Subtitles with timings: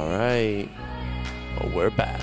[0.00, 0.66] All right.
[1.60, 2.22] Well, we're back.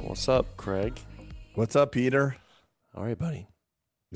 [0.00, 0.98] What's up, Craig?
[1.54, 2.34] What's up, Peter?
[2.96, 3.46] All right, buddy.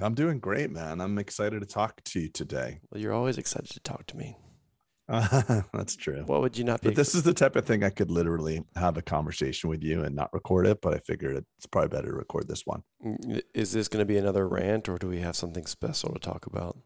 [0.03, 1.01] I'm doing great, man.
[1.01, 2.81] I'm excited to talk to you today.
[2.91, 4.37] Well, you're always excited to talk to me.
[5.09, 6.25] Uh, that's true.
[6.27, 6.89] What would you not be?
[6.89, 10.03] But this is the type of thing I could literally have a conversation with you
[10.03, 10.81] and not record it.
[10.83, 12.83] But I figured it's probably better to record this one.
[13.07, 16.19] Mm, Is this going to be another rant, or do we have something special to
[16.19, 16.77] talk about?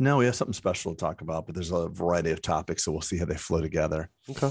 [0.00, 2.90] No, we have something special to talk about, but there's a variety of topics, so
[2.92, 4.08] we'll see how they flow together.
[4.30, 4.50] Okay.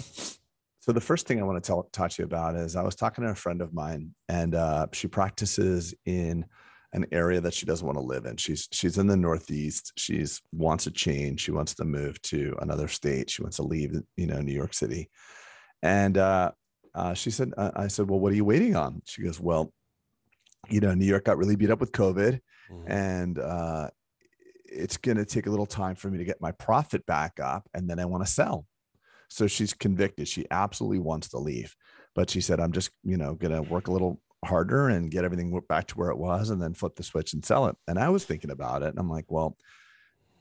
[0.79, 2.95] So the first thing I want to tell, talk to you about is I was
[2.95, 6.45] talking to a friend of mine, and uh, she practices in
[6.93, 8.37] an area that she doesn't want to live in.
[8.37, 9.91] She's she's in the Northeast.
[9.97, 11.41] She's wants a change.
[11.41, 13.29] She wants to move to another state.
[13.29, 15.09] She wants to leave, you know, New York City.
[15.83, 16.51] And uh,
[16.95, 19.01] uh, she said, uh, I said, well, what are you waiting on?
[19.05, 19.71] She goes, well,
[20.69, 22.39] you know, New York got really beat up with COVID,
[22.71, 22.83] Mhm.
[22.87, 23.89] and uh,
[24.71, 27.67] it's going to take a little time for me to get my profit back up
[27.73, 28.65] and then i want to sell.
[29.31, 30.27] So she's convicted.
[30.27, 31.75] She absolutely wants to leave
[32.15, 35.25] but she said i'm just you know going to work a little harder and get
[35.25, 37.75] everything back to where it was and then flip the switch and sell it.
[37.87, 39.57] And i was thinking about it and i'm like well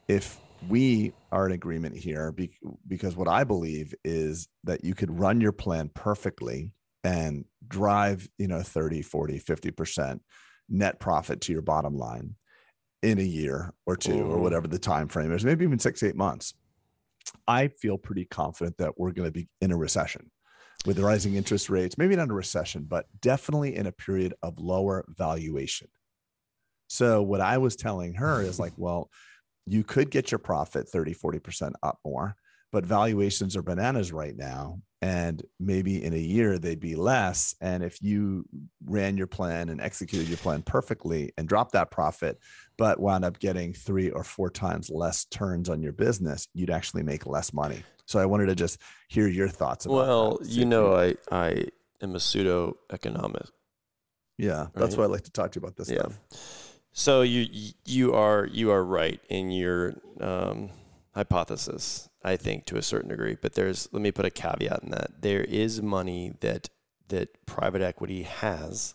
[0.07, 2.51] if we are in agreement here be,
[2.87, 6.73] because what i believe is that you could run your plan perfectly
[7.05, 10.21] and drive you know 30 40 50%
[10.69, 12.35] net profit to your bottom line
[13.03, 14.43] in a year or two or Mhm.
[14.43, 16.55] whatever the time frame is maybe even six eight months
[17.47, 20.31] i feel pretty confident that we're going to be in a recession
[20.87, 24.59] with the rising interest rates maybe not a recession but definitely in a period of
[24.59, 25.89] lower valuation
[26.89, 29.11] so what i was telling her is like well
[29.67, 32.35] you could get your profit 30 40% up more
[32.73, 37.85] but valuations are bananas right now and maybe in a year they'd be less and
[37.85, 38.45] if you
[38.85, 42.39] ran your plan and executed your plan perfectly and dropped that profit
[42.77, 47.03] but wound up getting three or four times less turns on your business you'd actually
[47.05, 50.39] make less money so i wanted to just hear your thoughts about Well.
[50.45, 51.67] You know, I I
[52.03, 53.53] am a pseudo economist.
[54.37, 56.01] yeah that's why i like to talk to you about this Yeah.
[56.01, 56.19] stuff
[56.93, 57.47] So you
[57.85, 60.71] you are you are right in your um,
[61.15, 63.37] hypothesis, I think, to a certain degree.
[63.41, 66.69] But there's let me put a caveat in that there is money that
[67.09, 68.95] that private equity has.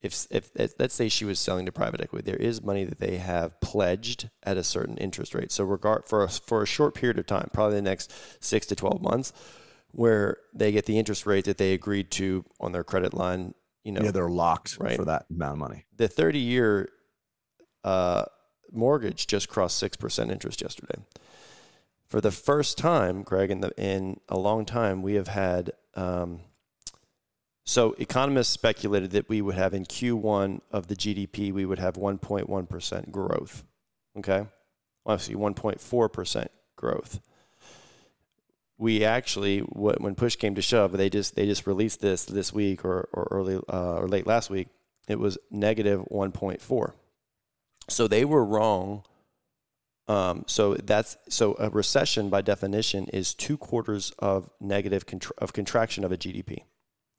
[0.00, 3.16] If, if let's say she was selling to private equity, there is money that they
[3.16, 5.50] have pledged at a certain interest rate.
[5.50, 8.12] So regard for a, for a short period of time, probably the next
[8.44, 9.32] six to twelve months,
[9.92, 13.54] where they get the interest rate that they agreed to on their credit line.
[13.82, 14.96] You know, yeah they're locked Right.
[14.96, 16.88] for that amount of money the 30 year
[17.82, 18.24] uh,
[18.72, 21.02] mortgage just crossed 6% interest yesterday.
[22.06, 25.72] For the first time, Greg, in, the, in a long time, we have had.
[25.94, 26.40] Um,
[27.66, 31.94] so, economists speculated that we would have in Q1 of the GDP, we would have
[31.94, 33.64] 1.1% growth.
[34.18, 34.46] Okay.
[35.08, 37.20] Actually, 1.4% growth.
[38.76, 42.84] We actually, when push came to shove, they just they just released this this week
[42.84, 44.68] or, or early uh, or late last week
[45.08, 46.92] it was negative 1.4.
[47.88, 49.04] So they were wrong.
[50.06, 55.52] Um, so that's so a recession by definition is two quarters of negative contra- of
[55.52, 56.64] contraction of a GDP.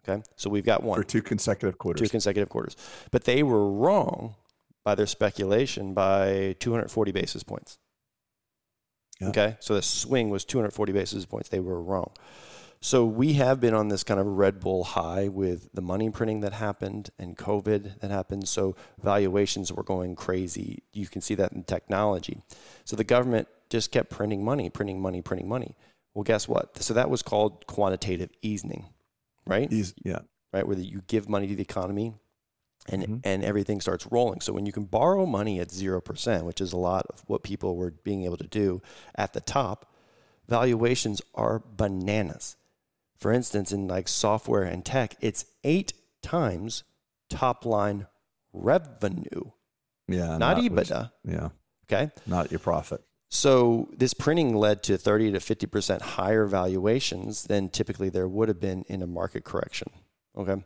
[0.08, 2.76] Okay, so we've got one for two consecutive quarters two consecutive quarters,
[3.10, 4.36] but they were wrong
[4.84, 7.80] by their speculation by 240 basis points.
[9.20, 9.30] Yeah.
[9.30, 11.50] Okay, so the swing was 240 basis points.
[11.50, 12.12] They were wrong.
[12.82, 16.42] So we have been on this kind of Red Bull high with the money printing
[16.42, 18.48] that happened and COVID that happened.
[18.48, 20.84] So valuations were going crazy.
[20.94, 22.44] You can see that in technology.
[22.84, 25.76] So the government just kept printing money, printing money, printing money.
[26.14, 26.82] Well, guess what?
[26.82, 28.86] So that was called quantitative easing,
[29.48, 29.72] right?
[30.04, 30.20] Yeah
[30.54, 32.14] Right, where you give money to the economy
[32.88, 33.22] and Mhm.
[33.26, 34.40] and everything starts rolling.
[34.40, 37.76] So when you can borrow money at 0%, which is a lot of what people
[37.76, 38.82] were being able to do
[39.16, 39.92] at the top,
[40.48, 42.56] valuations are bananas.
[43.18, 46.84] For instance, in like software and tech, it's 8 times
[47.30, 48.08] top line
[48.54, 49.52] revenue,
[50.08, 51.50] yeah not was- EBITDA, yeah
[51.92, 52.12] okay?
[52.26, 58.10] not your profit So this printing led to 30 to 50% higher valuations than typically
[58.10, 59.90] there would have been in a market correction.
[60.38, 60.64] Okay?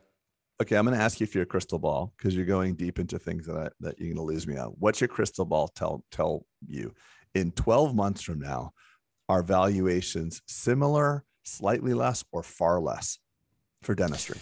[0.61, 3.17] Okay, I'm going to ask you for your crystal ball because you're going deep into
[3.17, 4.75] things that I, that you're going to lose me on.
[4.77, 6.93] What's your crystal ball tell tell you
[7.33, 8.73] in 12 months from now?
[9.29, 13.19] Are valuations similar, slightly less, or far less
[13.81, 14.39] for dentistry?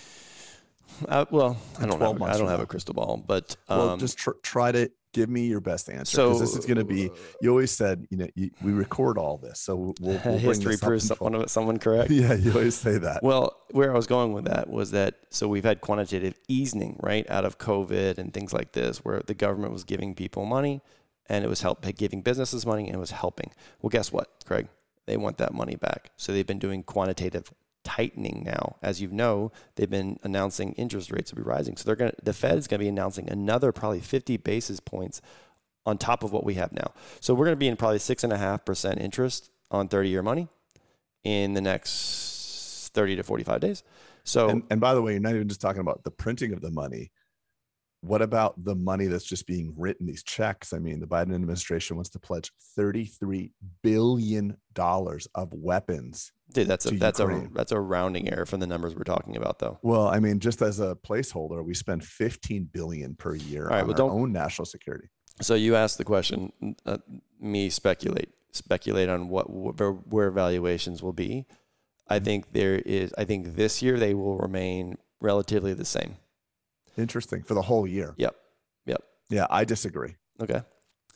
[1.07, 4.17] Uh, well, I don't have, I don't have a crystal ball, but um, well, just
[4.17, 6.15] tr- try to give me your best answer.
[6.15, 7.09] so because this is going to be.
[7.41, 11.05] You always said, you know, you, we record all this, so we'll, we'll history proves
[11.07, 12.11] someone, someone correct.
[12.17, 13.21] Yeah, you always say that.
[13.21, 17.29] Well, where I was going with that was that so we've had quantitative easing, right,
[17.29, 20.81] out of COVID and things like this, where the government was giving people money
[21.29, 23.51] and it was help giving businesses money and it was helping.
[23.81, 24.67] Well, guess what, Craig?
[25.07, 26.11] They want that money back.
[26.17, 27.51] So they've been doing quantitative
[27.83, 28.75] tightening now.
[28.81, 31.77] As you know, they've been announcing interest rates will be rising.
[31.77, 34.79] So they're going to, the Fed is going to be announcing another probably 50 basis
[34.79, 35.21] points
[35.85, 36.93] on top of what we have now.
[37.21, 40.09] So we're going to be in probably six and a half percent interest on 30
[40.09, 40.49] year money
[41.23, 43.83] in the next 30 to 45 days.
[44.25, 46.59] So, And, and by the way, you're not even just talking about the printing of
[46.59, 47.11] the money.
[48.07, 50.73] What about the money that's just being written, these checks?
[50.73, 53.51] I mean, the Biden administration wants to pledge $33
[53.83, 56.31] billion of weapons.
[56.51, 59.59] dude, that's a, that's a, that's a rounding error from the numbers we're talking about
[59.59, 59.79] though.
[59.81, 63.81] Well, I mean, just as a placeholder, we spend 15 billion per year All right,
[63.81, 65.09] on well, our own national security.
[65.41, 66.97] So you asked the question, uh,
[67.39, 71.45] me speculate, speculate on what where, where valuations will be.
[72.09, 73.13] I think there is.
[73.17, 76.17] I think this year they will remain relatively the same.
[76.97, 78.13] Interesting for the whole year.
[78.17, 78.35] Yep.
[78.85, 79.03] Yep.
[79.29, 80.15] Yeah, I disagree.
[80.41, 80.61] Okay.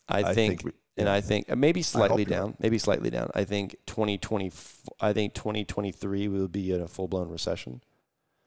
[0.07, 1.07] I, think, we- and.
[1.07, 3.31] I think maybe slightly down, maybe slightly down.
[3.33, 4.51] I think 2020.
[4.99, 7.81] I think 2023 will be in a full blown recession.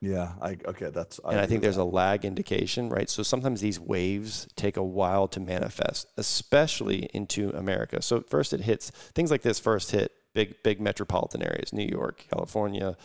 [0.00, 0.90] yeah, I okay.
[0.90, 3.08] That's and I think there's a lag indication, right?
[3.08, 8.02] So sometimes these waves take a while to manifest, especially into America.
[8.02, 9.58] So first it hits things like this.
[9.58, 12.96] First hit big big metropolitan areas, New York, California,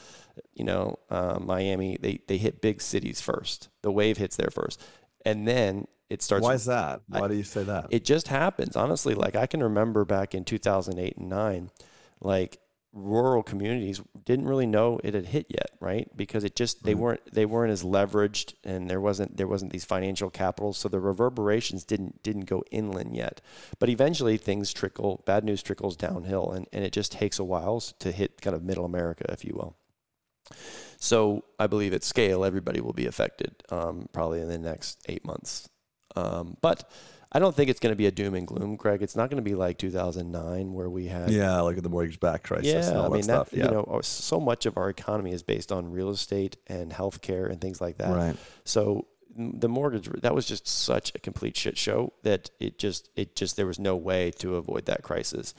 [0.53, 1.97] you know, uh, Miami.
[1.99, 3.69] They they hit big cities first.
[3.81, 4.81] The wave hits there first,
[5.25, 6.43] and then it starts.
[6.43, 7.01] Why is that?
[7.11, 7.87] I- Why do you say that?
[7.91, 9.13] It just happens, honestly.
[9.13, 11.69] Like I can remember back in 2008 and nine,
[12.19, 12.59] like
[12.93, 16.09] rural communities didn't really know it had hit yet, right?
[16.15, 19.85] Because it just they weren't they weren't as leveraged, and there wasn't there wasn't these
[19.85, 23.41] financial capitals, so the reverberations didn't didn't go inland yet.
[23.77, 25.23] But eventually, things trickle.
[25.25, 28.63] Bad news trickles downhill, and and it just takes a while to hit kind of
[28.63, 29.75] middle America, if you will.
[30.97, 35.23] So I believe at scale, everybody will be affected, um, probably in the next eight
[35.23, 35.69] months.
[36.15, 36.89] Um, but
[37.31, 39.03] I don't think it's going to be a doom and gloom, Craig.
[39.03, 41.29] It's not going to be like 2009 where we had.
[41.29, 42.87] yeah, like at the mortgage back crisis.
[42.87, 43.49] and Yeah, all I mean stuff.
[43.51, 46.91] that you know oh, so much of our economy is based on real estate and
[46.91, 48.15] healthcare and things like that.
[48.15, 48.35] right.
[48.65, 49.05] So
[49.37, 53.55] the mortgage that was just such a complete shit show that it just it just
[53.57, 55.53] there was no way to avoid that crisis.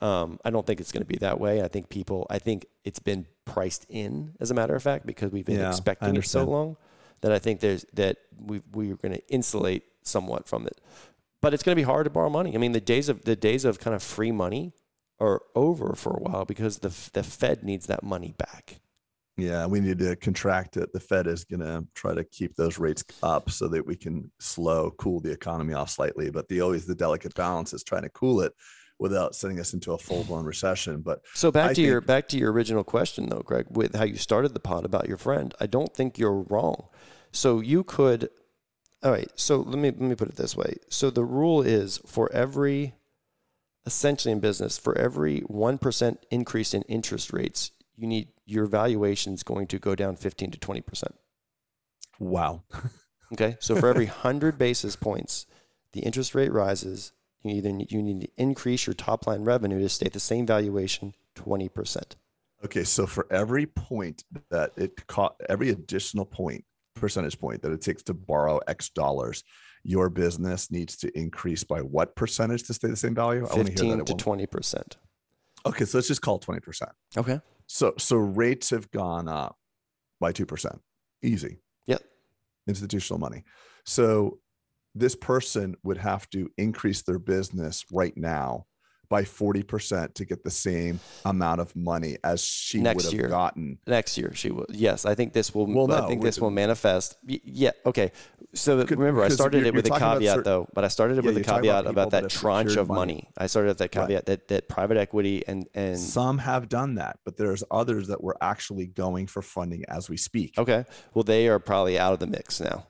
[0.00, 1.62] Um, I don't think it's going to be that way.
[1.62, 2.26] I think people.
[2.28, 5.68] I think it's been priced in, as a matter of fact, because we've been Yeah,
[5.68, 6.76] expecting it so long
[7.20, 10.80] that I think there's that we we are going to insulate somewhat from it.
[11.42, 12.54] But it's going to be hard to borrow money.
[12.54, 14.72] I mean, the days of the days of kind of free money
[15.20, 18.80] are over for a while because the the Fed needs that money back.
[19.36, 20.92] Yeah, we need to contract it.
[20.92, 24.30] The Fed is going to try to keep those rates up so that we can
[24.38, 26.30] slow, cool the economy off slightly.
[26.30, 28.52] But the always the delicate balance is trying to cool it
[28.98, 31.00] without sending us into a full blown recession.
[31.00, 34.04] But So back I to your back to your original question though, Greg, with how
[34.04, 35.54] you started the pod about your friend.
[35.58, 36.88] I don't think you're wrong.
[37.32, 38.28] So you could
[39.02, 40.76] all right, so let me let me put it this way.
[40.88, 42.94] So the rule is for every
[43.86, 49.42] essentially in business, for every 1% increase in interest rates, you need your valuation is
[49.42, 51.04] going to go down 15 to 20%.
[52.18, 52.62] wow,
[53.32, 53.56] Okay?
[53.60, 55.46] So for every 100 basis points,
[55.92, 57.12] the interest rate rises,
[57.42, 60.20] you either need, you need to increase your top line revenue to stay at the
[60.20, 62.02] same valuation 20%.
[62.64, 67.80] Okay, so for every point that it caught, every additional point, percentage point that it
[67.80, 69.42] takes to borrow X dollars,
[69.82, 73.40] your business needs to increase by what percentage to stay the same value?
[73.40, 74.96] I wanna hear 15 that to at one- twenty percent.
[75.64, 76.90] Okay, so let's just call twenty percent.
[77.16, 77.40] Okay.
[77.66, 79.56] So so rates have gone up
[80.20, 80.80] by two percent,
[81.22, 81.60] easy.
[81.86, 82.02] Yep.
[82.68, 83.44] Institutional money.
[83.84, 84.38] So
[84.94, 88.66] this person would have to increase their business right now
[89.12, 93.28] by 40% to get the same amount of money as she Next would have year.
[93.28, 93.78] gotten.
[93.86, 94.64] Next year she will.
[94.70, 95.66] Yes, I think this will.
[95.66, 97.18] Well, I think this will manifest.
[97.26, 97.72] Yeah.
[97.84, 98.10] Okay.
[98.54, 100.68] So Could- remember, I started you're- it with a you're talking about caveat cer- though.
[100.74, 102.88] But I started it Yeah, with a you're about caveat about that, that tranche of
[102.88, 102.98] money.
[103.14, 103.28] money.
[103.36, 104.08] I started at that Right.
[104.08, 108.22] caveat that that private equity and and Some have done that, but there's others that
[108.24, 110.54] were actually going for funding as we speak.
[110.58, 110.84] okay.
[111.12, 112.86] Well, they are probably out of the mix now.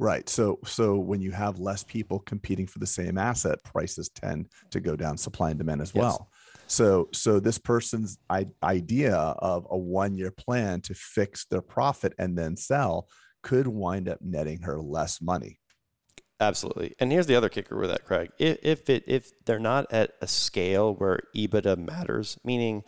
[0.00, 0.26] Right.
[0.30, 4.80] So so when you have less people competing for the same asset, prices tend to
[4.80, 6.00] go down, supply and demand as Yes.
[6.02, 6.30] well.
[6.68, 12.36] So so this person's I- idea of a one-year plan to fix their profit and
[12.36, 13.08] then sell
[13.42, 15.60] could wind up netting her less money.
[16.40, 16.94] Absolutely.
[16.98, 18.30] And here's the other kicker with that, Craig.
[18.38, 22.84] If if it if they're not at a scale where EBITDA matters, meaning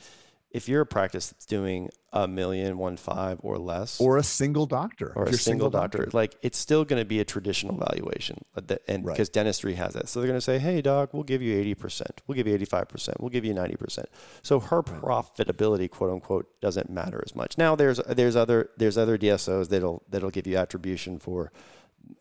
[0.53, 4.67] if you're a practice that's doing a million, one five or less, Or a single
[4.67, 5.13] doctor.
[5.17, 8.61] or a you're single doctor, like it's still going to be a traditional valuation, uh,
[8.67, 9.15] the- and Right.
[9.15, 11.75] because dentistry has that, so they're going to say, "Hey, doc, we'll give you eighty
[11.75, 14.09] percent, we'll give you eighty-five percent, we'll give you ninety percent."
[14.43, 17.57] So her profitability, quote unquote, doesn't matter as much.
[17.57, 21.51] Now there's there's other there's other DSOs that'll that'll give you attribution for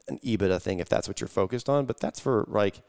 [0.08, 2.82] an EBITDA thing if that's what you're focused on, but that's for like,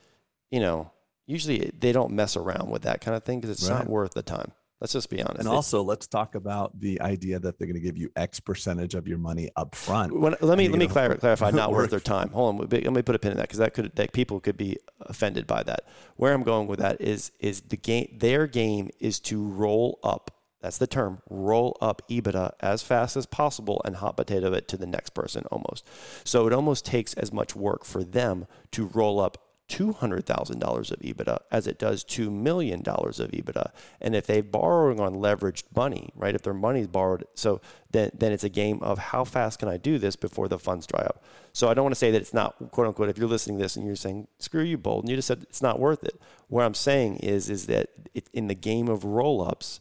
[0.50, 0.92] you know,
[1.26, 3.78] usually they don't mess around with that kind of thing because it's Right.
[3.78, 4.52] not worth the time.
[4.82, 5.38] Let's just be honest.
[5.38, 8.96] And also, let's talk about the idea that they're going to give you X percentage
[8.96, 10.12] of your money up front.
[10.12, 12.30] When, let me let me clarify, clarify not worth their time.
[12.30, 14.56] Hold on, let me put a pin in that because that could that people could
[14.56, 15.86] be offended by that.
[16.16, 18.16] Where I'm going with that is is the game.
[18.18, 20.34] Their game is to roll up.
[20.60, 21.22] That's the term.
[21.30, 25.44] Roll up EBITDA as fast as possible and hot potato it to the next person
[25.52, 25.86] almost.
[26.24, 29.38] So it almost takes as much work for them to roll up
[29.72, 33.70] $200,000 of EBITDA as it does $2 million of EBITDA.
[34.00, 37.60] And if they're borrowing on leveraged money, right, if their money's borrowed, so
[37.90, 40.86] then, then it's a game of how fast can I do this before the funds
[40.86, 41.24] dry up.
[41.52, 43.62] So I don't want to say that it's not, quote unquote, if you're listening to
[43.62, 46.20] this and you're saying, screw you, Bold, and you just said it's not worth it.
[46.48, 49.80] What I'm saying is, is that it, in the game of roll-ups,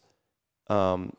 [0.69, 1.13] um,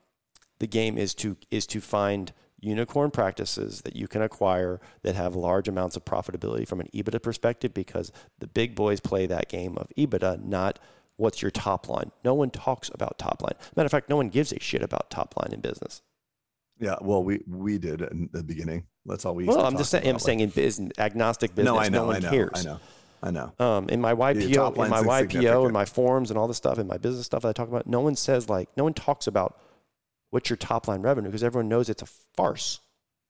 [0.59, 5.35] the game is to is to find unicorn practices that you can acquire that have
[5.35, 9.76] large amounts of profitability from an EBITDA perspective because the big boys play that game
[9.76, 10.78] of EBITDA, not
[11.16, 12.11] what's your top line.
[12.25, 13.54] No one talks about top line.
[13.76, 16.02] Matter of fact, no one gives a shit about top line in business.
[16.78, 18.87] Yeah, well, we we did in the beginning.
[19.04, 19.45] That's all we.
[19.45, 22.16] Well, I'm just saying, I'm about, saying in business, agnostic business, no, I know, one
[22.16, 22.50] I know, cares.
[22.54, 22.81] I know,
[23.23, 23.52] I know.
[23.61, 26.87] Um, in my YPO, in my YPO, in my forums, and all this stuff, in
[26.88, 29.61] my business stuff that I talk about, no one says like, no one talks about
[30.33, 32.81] what's your top line revenue because everyone knows it's a farce.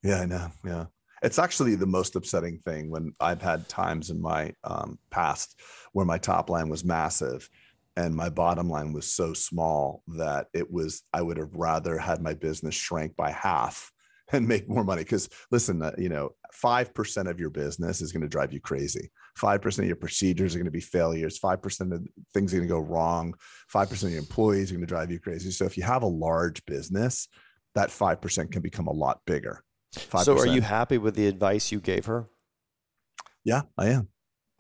[0.03, 0.51] Yeah, I know.
[0.65, 0.87] Yeah.
[1.23, 5.61] It's actually the most upsetting thing when I've had times in my um, past
[5.93, 7.49] where my top line was massive
[7.97, 12.23] and my bottom line was so small that it was, I would have rather had
[12.23, 13.93] my business shrank by half
[14.33, 15.03] and make more money.
[15.03, 19.11] Because listen, uh, you know, 5% of your business is going to drive you crazy.
[19.39, 21.39] 5% of your procedures are going to be failures.
[21.39, 23.35] 5% of things are going to go wrong.
[23.73, 25.51] 5% of your employees are going to drive you crazy.
[25.51, 27.29] So if you have a large business,
[27.75, 29.65] that 5% can become a lot bigger.
[29.95, 30.25] 5%.
[30.25, 32.29] So, are you happy with the advice you gave her?
[33.45, 34.09] Yeah, I am.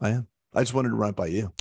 [0.01, 0.27] I am.
[0.55, 1.53] I just wanted to run it by you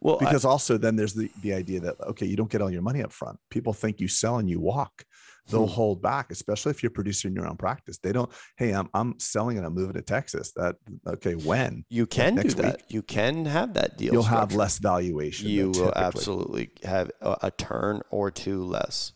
[0.00, 2.70] Well, I- because also then there's the, the idea that, okay, you don't get all
[2.70, 3.38] your money up front.
[3.50, 5.04] People think you sell and you walk.
[5.48, 5.72] They'll Hmm.
[5.72, 7.98] hold back, especially if you're producing your own practice.
[7.98, 10.52] They don't, hey, I'm, I'm selling and I'm moving to Texas.
[10.56, 11.84] That, okay, when?
[11.88, 12.76] you can do that.
[12.76, 12.84] week?
[12.88, 14.12] You can have that deal.
[14.12, 15.48] You'll have less valuation.
[15.48, 19.12] You will absolutely have a, a turn or two less.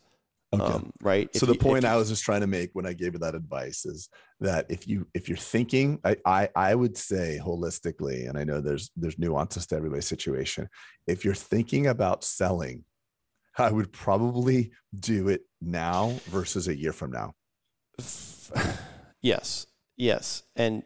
[0.52, 0.62] Okay.
[0.62, 1.28] Um, right.
[1.34, 3.14] If so the you- point you- I was just trying to make when I gave
[3.14, 4.08] you that advice is
[4.40, 8.60] that if you if you're thinking, I, I I would say holistically, and I know
[8.60, 10.68] there's there's nuances to everybody's situation.
[11.08, 12.84] If you're thinking about selling,
[13.56, 17.34] I would probably do it now versus a year from now.
[19.23, 20.82] yes, yes, and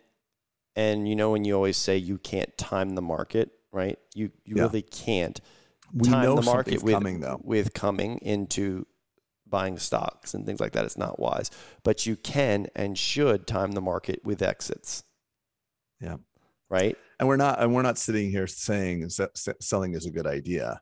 [0.76, 3.98] and you know when you always say you can't time the market, right?
[4.14, 4.62] You you Yeah.
[4.64, 5.40] really can't
[5.92, 7.40] We time know the market with coming though.
[7.42, 8.86] with coming into
[9.46, 10.84] buying stocks and things like that.
[10.84, 11.50] It's not wise,
[11.82, 15.02] but you can and should time the market with exits.
[16.00, 16.16] Yeah.
[16.70, 16.96] Right.
[17.18, 20.26] and we're not and we're not sitting here saying se- se- selling is a good
[20.26, 20.80] idea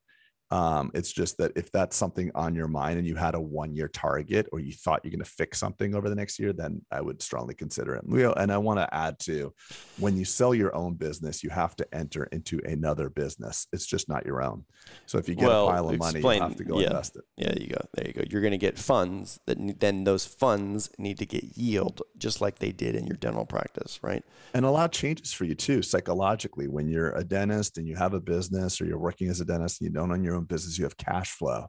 [0.51, 3.75] um, it's just that if that's something on your mind and you had a one
[3.75, 6.81] year target or you thought you're going to fix something over the next year then
[6.93, 9.53] i would strongly consider it and i want to add to
[9.99, 14.09] when you sell your own business you have to enter into another business it's just
[14.09, 14.65] not your own
[15.07, 16.87] so if you get Well, a pile of money explain- you have to go yeah.
[16.89, 17.81] invest it Yeah, you go.
[17.95, 18.23] There you go.
[18.31, 22.59] You're going to get funds that then those funds need to get yield just like
[22.59, 24.23] they did in your dental practice, right?
[24.55, 28.15] and a lot changes for you too psychologically when you're a dentist and you have
[28.15, 30.79] a business or you're working as a dentist and you don't own your own business
[30.79, 31.67] you have cash flow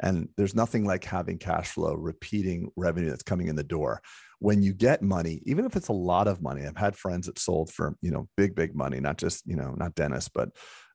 [0.00, 4.00] and there's nothing like having cash flow repeating revenue that's coming in the door
[4.40, 7.38] when you get money even if it's a lot of money i've had friends that
[7.38, 10.50] sold for you know big big money not just you know not dentists but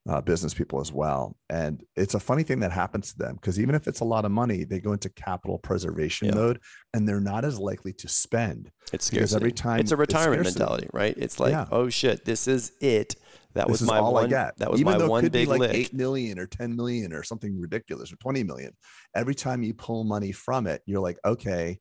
[0.10, 3.58] uh, business people as well and it's a funny thing that happens to them because
[3.58, 6.36] even if it's a lot of money they go into capital preservation Yeah.
[6.36, 6.60] mode
[6.94, 10.60] and they're not as likely to spend It's Because every time it's a retirement scarcity.
[10.60, 11.15] mentality, right?
[11.18, 11.68] It's like, Yeah.
[11.72, 13.15] oh shit, this is it.
[13.53, 14.25] That this was my all one.
[14.25, 14.57] I get.
[14.57, 15.74] That was Even my though it one could big be like lick.
[15.74, 18.72] eight million or 10 million or something ridiculous or 20 million.
[19.15, 21.79] Every time you pull money from it, you're like, okay,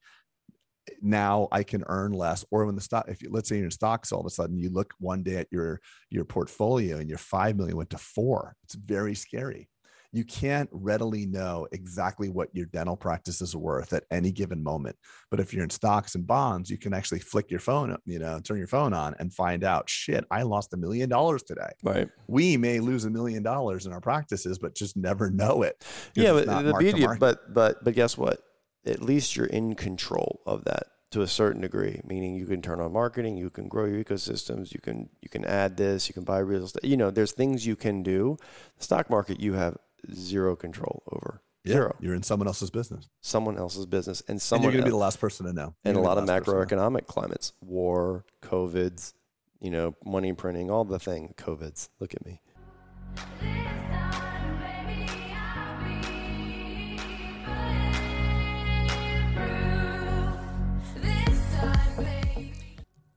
[1.00, 2.44] now I can earn less.
[2.50, 4.58] Or when the stock, if you let's say you're in stocks, all of a sudden
[4.58, 8.54] you look one day at your your portfolio and your five million went to four.
[8.64, 9.68] It's very scary.
[10.12, 14.96] You can't readily know exactly what your dental practice is worth at any given moment.
[15.30, 18.40] But if you're in stocks and bonds, you can actually flick your phone, you know,
[18.40, 22.08] turn your phone on and find out, shit, I lost a million dollars today right.
[22.26, 25.84] we may lose a million dollars in our practices, but just never know it.
[26.14, 28.40] Yeah, but the beauty, but but but guess what?
[28.84, 32.00] At least you're in control of that to a certain degree.
[32.04, 35.44] Meaning, you can turn on marketing, you can grow your ecosystems, you can you can
[35.44, 36.84] add this, you can buy real estate.
[36.84, 38.36] You know, there's things you can do.
[38.78, 39.76] The stock market, you have
[40.12, 41.42] zero control over.
[41.64, 41.96] Yeah, zero.
[42.00, 43.08] You're in someone else's business.
[43.20, 45.74] Someone else's business, and someone and you're going to be the last person to know.
[45.84, 49.14] And a lot of macroeconomic climates, war, COVIDs,
[49.60, 51.34] you know, money printing, all the thing.
[51.36, 51.88] COVIDs.
[52.00, 52.40] Look at me.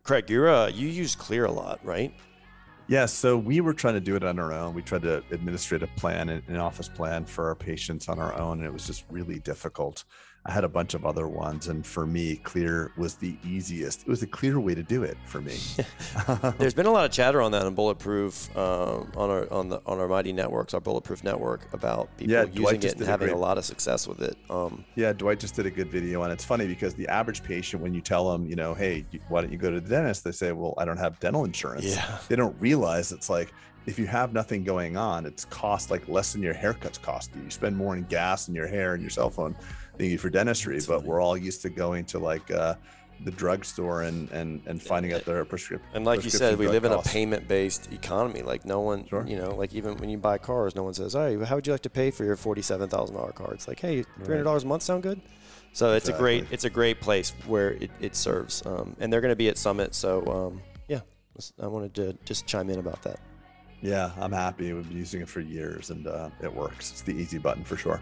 [0.03, 2.13] Craig, you're uh, you use Kleer a lot, right?
[2.87, 4.75] Yeah, so we were trying to do it on our own.
[4.75, 8.59] We tried to administrate a plan, an office plan for our patients on our own,
[8.59, 10.03] and it was just really difficult.
[10.47, 14.01] I had a bunch of other ones, and for me, Kleer was the easiest.
[14.01, 15.57] It was a clear way to do it for me.
[16.59, 19.81] There's been a lot of chatter on that on Bulletproof um, on our on the
[19.87, 23.05] on our Mighty networks, our Bulletproof network, about people Yeah, using it and did a
[23.11, 24.37] having a lot of success with it.
[24.51, 27.81] Um, Yeah, Dwight just did a good video, and it's funny because the average patient,
[27.81, 30.23] when you tell them, you know, hey, why don't you go to the dentist?
[30.23, 31.85] They say, well, I don't have dental insurance.
[31.85, 33.51] yeah, They don't realize it's like
[33.87, 37.43] if you have nothing going on, it's cost like less than your haircuts cost you.
[37.43, 39.55] You spend more in gas and your hair and your cell phone
[39.97, 40.75] do for dentistry.
[40.75, 41.09] That's but funny.
[41.09, 42.75] we're all used to going to like uh,
[43.23, 45.87] the drugstore and and and finding out their prescription.
[45.93, 48.41] and like you said, we live in a payment-based economy.
[48.41, 49.25] Like no one, Sure.
[49.25, 51.73] you know, like even when you buy cars, no one says, "Hey, how would you
[51.73, 54.63] like to pay for your forty-seven thousand dollar car?" It's like, "Hey, three hundred dollars
[54.63, 55.21] a month sound good."
[55.71, 59.21] So it's a great it's a great place where it, it serves, um, and they're
[59.21, 59.93] going to be at Summit.
[59.93, 61.01] So um, yeah,
[61.61, 63.19] I wanted to just chime in about that.
[63.81, 64.71] Yeah, I'm happy.
[64.73, 66.91] We've been using it for years, and uh, it works.
[66.91, 68.01] It's the easy button for sure.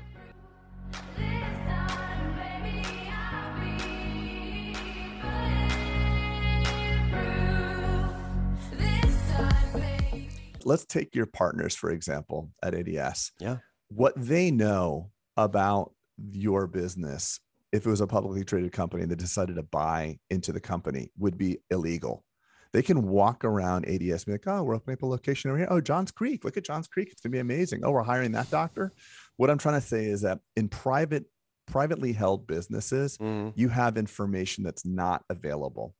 [10.65, 13.31] Let's take your partners for example at ADS.
[13.39, 13.57] Yeah.
[13.89, 15.93] what they know about
[16.31, 17.39] your business
[17.71, 21.11] if it was a publicly traded company and they decided to buy into the company
[21.17, 22.23] would be illegal.
[22.71, 25.57] They can walk around ads and be like oh we're opening up a location over
[25.57, 25.67] here.
[25.69, 26.43] Oh johns creek.
[26.43, 27.09] Look at johns creek.
[27.11, 27.81] It's going to be amazing.
[27.83, 28.93] Oh we're hiring that doctor.
[29.37, 31.25] What i'm trying to say is that in private
[31.65, 33.53] privately held businesses Mhm.
[33.55, 35.95] you have information that's not available.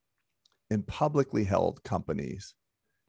[0.70, 2.54] In publicly held companies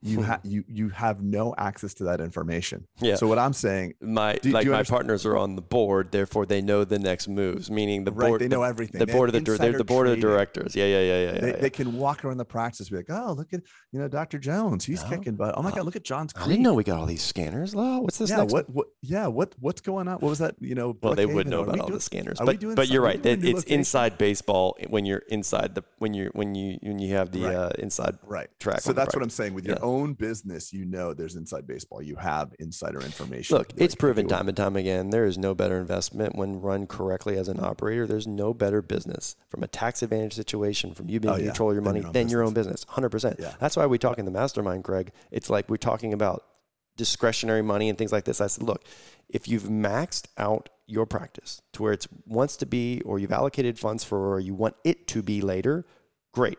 [0.06, 3.16] you have you you have no access to that information Yeah.
[3.16, 5.62] so what i'm saying my Do- do like you my understand- partners are on the
[5.62, 7.70] board, therefore they know the next moves.
[7.70, 9.84] Meaning the right board, they know the, everything the They board of the they're the
[9.84, 10.74] board of directors.
[10.76, 11.40] Yeah, yeah, yeah, yeah.
[11.40, 13.60] they, yeah, they can walk around the practice and be like, oh, look at
[13.92, 14.38] you know Dr.
[14.38, 15.08] Jones, he's Oh.
[15.08, 15.54] kicking butt.
[15.56, 15.74] Oh my Oh.
[15.76, 17.74] God, look at John's I didn't know we got all these scanners.
[17.76, 18.52] Oh, what's this yeah, next?
[18.52, 20.14] what what yeah, what what's going on?
[20.14, 20.54] What was that?
[20.60, 22.84] You know, Well, they would know about all doing- the scanners, but but you're some-
[22.84, 23.26] are we right.
[23.26, 27.30] It, it's inside baseball when you're inside the when you're when you when you have
[27.32, 28.48] the uh, inside Right.
[28.60, 28.80] track.
[28.80, 29.54] So that's what I'm saying.
[29.54, 29.82] With your Yeah.
[29.96, 32.02] Own business, you know there's inside baseball.
[32.02, 33.56] You have insider information.
[33.56, 35.10] Look, it's proven time and time again.
[35.10, 38.06] There is no better investment when run correctly as an operator.
[38.06, 41.72] There's no better business from a tax advantage situation, from you being Oh, yeah, control
[41.72, 42.84] your money your than your own business.
[42.84, 43.38] 100%.
[43.38, 43.54] Yeah.
[43.58, 45.12] That's why we talk in the mastermind, Greg.
[45.30, 46.44] It's like we're talking about
[46.96, 48.40] discretionary money and things like this.
[48.40, 48.84] I said, look,
[49.28, 53.78] if you've maxed out your practice to where it wants to be, or you've allocated
[53.78, 55.84] funds for, or you want it to be later,
[56.32, 56.58] great.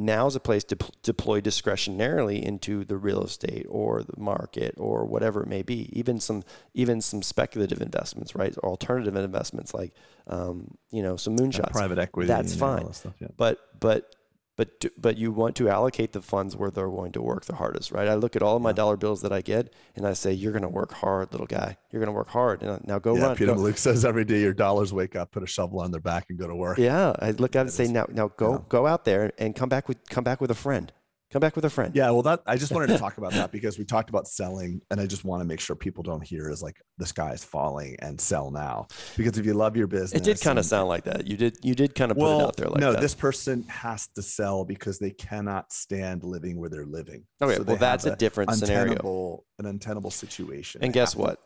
[0.00, 5.04] Now's a place to p- deploy discretionarily into the real estate or the market or
[5.04, 5.90] whatever it may be.
[5.92, 8.54] Even some, even some speculative investments, right?
[8.62, 9.92] Or alternative investments like,
[10.26, 12.28] um, you know, some And moonshots private equity.
[12.28, 12.86] That's fine.
[12.86, 13.28] that stuff, yeah.
[13.36, 14.16] but but
[14.60, 17.92] but but you want to allocate the funds where they're going to work the hardest,
[17.92, 18.06] right?
[18.06, 20.52] I look at all of my dollar bills that I get, and I say, "You're
[20.52, 21.78] going to work hard, little guy.
[21.90, 23.36] You're going to work hard." And I- now go yeah, run.
[23.36, 26.00] Peter go- Mallouk says every day your dollars wake up, put a shovel on their
[26.02, 26.76] back, and go to work.
[26.76, 28.58] yeah, I look at it and say, "Now now go yeah.
[28.68, 30.92] go out there and come back with come back with a friend.
[31.32, 33.52] Come back with a friend." Yeah, well, that I just wanted to talk about that
[33.52, 36.50] because we talked about selling, and I just want to make sure people don't hear
[36.50, 38.86] is like the sky is falling and sell now.
[39.16, 41.26] Because if you love your business, It did kind of sound like that.
[41.26, 42.80] You did you did kind of put well, it out there like that?
[42.80, 43.00] no, that.
[43.00, 47.24] this person has to sell because they cannot stand living where they're living.
[47.40, 48.92] Oh, okay, So they well that's have a different scenario.
[48.92, 50.82] untenable, an untenable situation.
[50.82, 51.38] And guess what?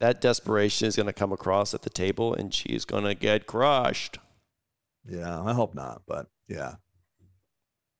[0.00, 3.46] That desperation is going to come across at the table, and she's going to get
[3.46, 4.18] crushed.
[5.08, 6.74] Yeah, I hope not, but yeah.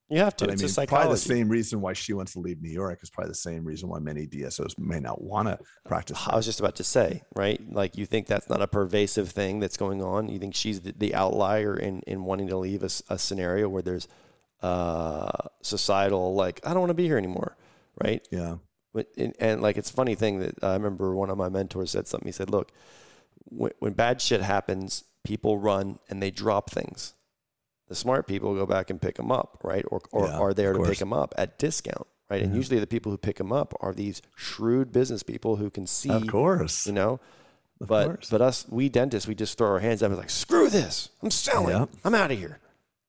[0.09, 0.45] You have to.
[0.45, 3.09] But I mean, probably the same reason why she wants to leave New York is
[3.09, 6.19] probably the same reason why many DSOs may not want to practice.
[6.27, 7.59] I was just about to say, right?
[7.71, 10.29] Like you think that's not a pervasive thing that's going on.
[10.29, 13.81] You think she's the, the outlier in, in wanting to leave a, a scenario where
[13.81, 14.07] there's
[14.61, 15.31] uh,
[15.63, 17.57] societal, like, I don't want to be here anymore,
[18.03, 18.25] right?
[18.31, 18.57] yeah,
[18.93, 21.91] But- And, and like, it's a funny thing that I remember one of my mentors
[21.91, 22.27] said something.
[22.27, 22.71] He said, look,
[23.45, 27.14] when, when bad shit happens, people run and they drop things.
[27.87, 29.85] The smart people go back and pick them up, right?
[29.89, 32.41] Or, or Yeah, are there to pick them up at discount, right?
[32.41, 32.57] And mm-hmm.
[32.57, 36.09] usually the people who pick them up are these shrewd business people who can see,
[36.09, 36.87] of course.
[36.87, 37.19] you know.
[37.81, 38.29] Of but course.
[38.29, 41.29] but us, we dentists, we just throw our hands up and like, screw this, I'm
[41.29, 41.85] selling, Yeah.
[42.05, 42.59] I'm out of here,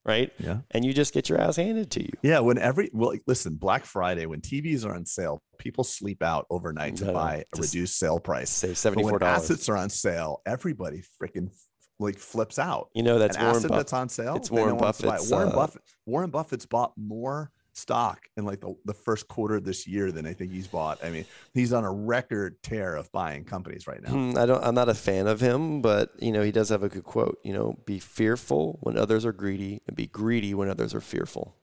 [0.04, 0.32] right?
[0.38, 0.58] yeah.
[0.72, 2.10] And you just get your ass handed to you.
[2.22, 6.46] Yeah, when every well, listen, Black Friday when TVs are on sale, people sleep out
[6.50, 8.50] overnight to No, buy a reduced sale price.
[8.50, 9.44] Save seventy four dollars.
[9.44, 11.50] assets are on sale, everybody freaking
[11.98, 12.88] like flips out.
[12.94, 13.78] You know that's An Warren asset Buffett.
[13.86, 14.36] that's on sale.
[14.36, 15.02] it's Warren want it.
[15.02, 15.82] Buffett's, Warren uh, Buffett.
[16.04, 20.26] Warren Buffett's bought more stock in like the, the first quarter of this year than
[20.26, 21.04] I think he's bought.
[21.04, 24.10] I mean, he's on a record tear of buying companies right now.
[24.10, 24.64] Hmm, I don't.
[24.64, 27.38] I'm not a fan of him, but you know he does have a good quote.
[27.44, 31.54] You know, be fearful when others are greedy, and be greedy when others are fearful.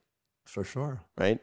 [0.46, 1.02] For sure.
[1.18, 1.40] right?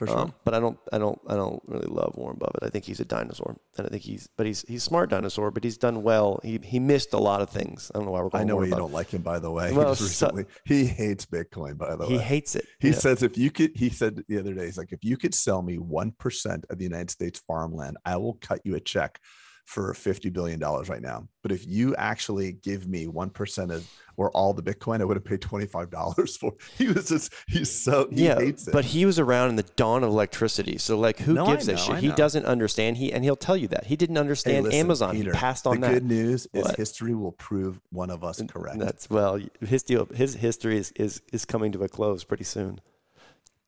[0.00, 0.18] For sure.
[0.18, 2.62] Um, but I don't, I don't, I don't really love Warren Buffett.
[2.62, 5.50] I think he's a dinosaur, and I think he's, but he's he's a smart dinosaur.
[5.50, 6.40] But he's done well.
[6.42, 7.90] He he missed a lot of things.
[7.94, 8.30] I don't know why we're.
[8.32, 8.82] I know Warren you Buffett.
[8.84, 9.74] don't like him, by the way.
[9.74, 10.30] Well, he, just so-
[10.64, 12.18] he hates Bitcoin, by the He way.
[12.20, 12.64] He hates it.
[12.78, 12.94] He Yeah.
[12.94, 15.60] says if you could, he said the other day, he's like, if you could sell
[15.60, 19.20] me 1% of the United States farmland, I will cut you a check
[19.70, 21.28] for $50 billion right now.
[21.42, 25.24] But if you actually give me 1% of or all the Bitcoin, I would have
[25.24, 26.52] paid $25 for.
[26.76, 28.72] He was just, he's so, he yeah, hates it.
[28.72, 30.76] but he was around in the dawn of electricity.
[30.76, 31.98] So like, who No, gives a shit?
[31.98, 32.96] He doesn't understand.
[32.96, 35.14] He and he'll tell you that he didn't Hey, understand listen, Amazon.
[35.14, 35.88] Peter, he passed the on that.
[35.94, 36.74] The good news is What?
[36.76, 38.80] history will prove one of us correct.
[38.80, 42.80] That's well, his deal, his history is, is is coming to a close pretty soon.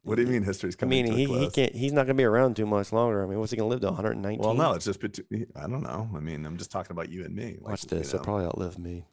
[0.04, 1.04] What do you mean history's coming?
[1.04, 1.74] I mean, to he, he can't.
[1.74, 3.24] He's not going to be around too much longer.
[3.24, 4.40] I mean, what's he going to live to 119?
[4.40, 6.10] Well, no, it's just, I don't know.
[6.14, 7.58] I mean, I'm just talking about you and me.
[7.60, 8.12] Like, Watch this.
[8.12, 8.18] know.
[8.18, 9.04] He'll probably outlive me.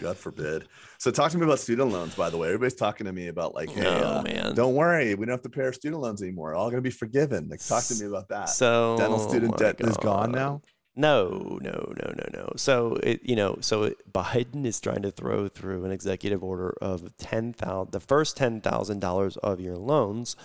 [0.00, 0.66] God forbid.
[0.98, 2.48] So talk to me about student loans, by the way.
[2.48, 4.54] Everybody's talking to me about like, hey, oh uh, man.
[4.54, 6.54] don't worry, we don't have to pay our student loans anymore.
[6.54, 7.48] All gonna be forgiven.
[7.48, 8.50] Like talk to me about that.
[8.50, 10.34] So Dental student debt is gone God.
[10.34, 10.62] now.
[11.00, 12.52] No, no, no, no, no.
[12.56, 16.76] So it, you know, so it, Biden is trying to throw through an executive order
[16.82, 20.36] of ten thousand, the first ten thousand dollars of your loans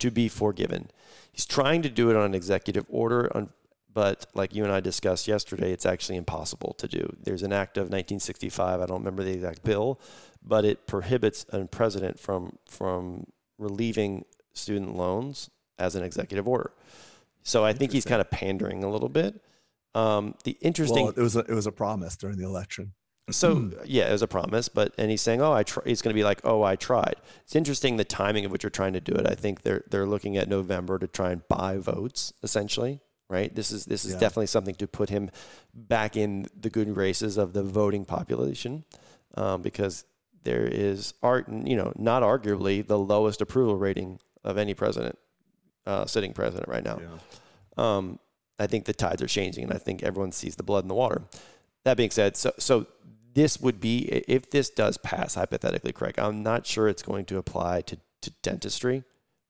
[0.00, 0.90] to be forgiven.
[1.30, 3.50] He's trying to do it on an executive order, on,
[3.94, 7.14] but like you and I discussed yesterday, it's actually impossible to do.
[7.22, 8.80] There's an act of 1965.
[8.80, 10.00] I don't remember the exact bill,
[10.44, 16.72] but it prohibits a president from from relieving student loans as an executive order.
[17.44, 19.40] So I think he's kind of pandering a little bit.
[19.94, 22.92] Um, the interesting, Well, it was a, it was a promise during the election.
[23.30, 25.82] so yeah, it was a promise, but and he's saying, oh, I try.
[25.86, 27.16] He's going to be like, oh, I tried.
[27.44, 29.26] It's interesting the timing of which you're trying to do it.
[29.26, 33.00] I think they're they're looking at November to try and buy votes, essentially.
[33.28, 33.54] Right.
[33.54, 34.18] This is this is Yeah.
[34.18, 35.30] definitely something to put him
[35.72, 38.84] back in the good graces of the voting population,
[39.36, 40.04] um, because
[40.42, 45.16] there is art, you know, not arguably the lowest approval rating of any president,
[45.86, 46.98] uh, sitting president right now.
[47.82, 48.18] Um,
[48.58, 50.94] I think the tides are changing, and I think everyone sees the blood in the
[50.94, 51.22] water.
[51.84, 52.86] That being said, so so
[53.34, 56.14] this would be if this does pass hypothetically, Craig.
[56.18, 59.04] I'm not sure it's going to apply to, to dentistry.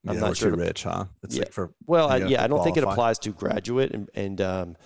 [0.06, 1.04] I'm yeah, not sure too rich, huh?
[1.22, 1.42] It's Yeah.
[1.42, 4.76] like for Well, I, yeah, I don't think it applies to graduate, and, and um,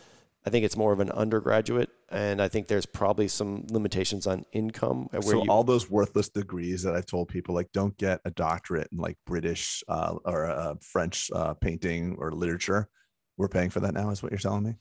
[0.44, 4.44] I think it's more of an undergraduate, and I think there's probably some limitations on
[4.52, 5.50] income where so you.
[5.50, 9.16] all those worthless degrees that I've told people like don't get a doctorate in like
[9.26, 12.88] British uh, or uh, French uh, painting or literature.
[13.36, 14.74] We're paying for that now, is what you're telling me?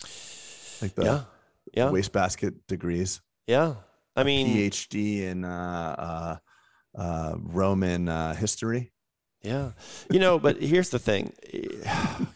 [0.82, 1.22] Like the yeah,
[1.74, 3.22] yeah, wastebasket degrees.
[3.48, 3.76] yeah.
[4.18, 6.40] I mean, PhD in uh,
[6.96, 8.94] uh, uh, Roman uh, history.
[9.42, 9.72] Yeah.
[10.10, 11.34] You know, but here's the thing.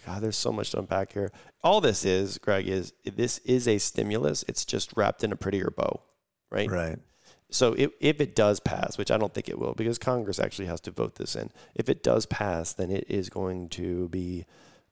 [0.05, 1.31] God, there's so much to unpack here.
[1.63, 4.43] All this is, Greg, is this is a stimulus.
[4.47, 6.01] It's just wrapped in a prettier bow,
[6.51, 6.69] right?
[6.69, 6.99] Right.
[7.51, 10.67] So if, if it does pass, which I don't think it will, because Congress actually
[10.67, 11.49] has to vote this in.
[11.73, 14.45] If it does pass, then it is going to be,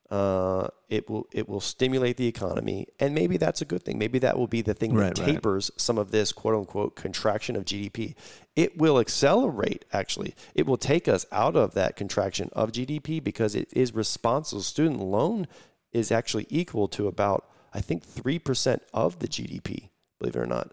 [0.09, 3.97] uh, it will it will stimulate the economy, and maybe that's a good thing.
[3.97, 5.33] Maybe that will be the thing Right, that right.
[5.33, 8.15] tapers some of this quote unquote contraction of GDP.
[8.55, 9.83] It will accelerate.
[9.91, 14.61] Actually, it will take us out of that contraction of GDP because it is responsible.
[14.61, 15.47] Student loan
[15.91, 19.89] is actually equal to about I think three percent of the GDP.
[20.19, 20.71] Believe it or not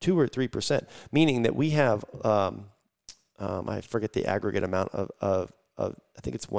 [0.00, 2.66] two or three percent, meaning that we have um,
[3.38, 6.50] um, I forget the aggregate amount of, of, of I think it's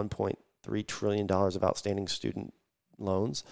[0.65, 2.54] 1.3 trillion dollars of outstanding student
[2.97, 3.43] loans.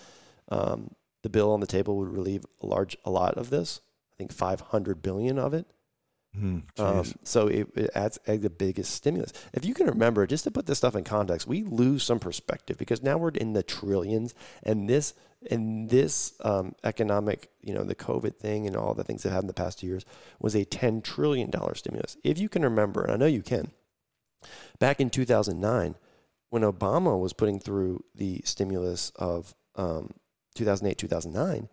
[0.49, 0.91] Um,
[1.23, 3.81] the bill on the table would relieve a large a lot of this.
[4.13, 5.65] I think 500 billion of it.
[6.33, 9.33] Hmm, Um, so it, it adds, adds the biggest stimulus.
[9.53, 12.77] If you can remember, just to put this stuff in context, we lose some perspective
[12.77, 15.13] because now we're in the trillions, and this
[15.49, 19.45] and this um, economic, you know, the COVID thing and all the things that happened
[19.45, 20.05] in the past two years
[20.39, 22.15] was a ten trillion dollar stimulus.
[22.23, 23.71] If you can remember, and I know you can,
[24.79, 25.95] back in 2009,
[26.51, 30.11] when Obama was putting through the stimulus of um,
[30.55, 31.69] 2008 2009.